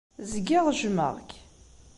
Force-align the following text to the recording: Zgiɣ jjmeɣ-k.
Zgiɣ 0.31 0.65
jjmeɣ-k. 0.79 1.31